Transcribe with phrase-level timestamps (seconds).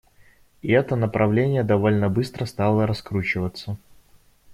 [0.63, 3.77] И это направление довольно быстро стало раскручиваться.